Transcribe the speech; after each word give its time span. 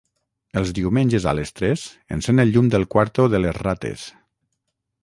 Els 0.61 0.69
diumenges 0.77 1.27
a 1.31 1.35
les 1.41 1.53
tres 1.59 1.83
encèn 2.17 2.45
el 2.45 2.55
llum 2.57 2.73
del 2.77 2.89
quarto 2.97 3.31
de 3.37 3.45
les 3.45 3.63
rates. 3.63 4.09